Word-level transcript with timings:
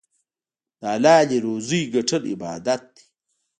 د 0.79 0.81
حلالې 0.93 1.37
روزۍ 1.45 1.81
ګټل 1.95 2.21
عبادت 2.33 2.81
دی. 2.95 3.03